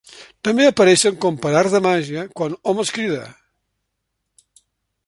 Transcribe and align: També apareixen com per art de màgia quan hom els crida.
També 0.47 0.63
apareixen 0.69 1.19
com 1.25 1.37
per 1.43 1.51
art 1.59 1.75
de 1.75 1.83
màgia 1.89 2.25
quan 2.41 2.57
hom 2.73 2.83
els 2.85 2.95
crida. 2.97 3.23